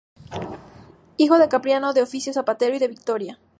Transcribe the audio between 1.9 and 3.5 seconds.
de oficio zapatero, y de Victoria.